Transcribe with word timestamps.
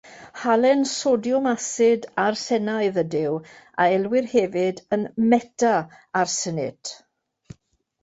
Halen 0.43 0.79
sodiwm 0.91 1.49
asid 1.51 2.07
arsenaidd 2.23 2.99
ydyw, 3.03 3.37
a 3.85 3.89
elwir 3.99 4.29
hefyd 4.35 4.85
yn 4.99 5.07
“meta”-arsenit. 5.29 6.97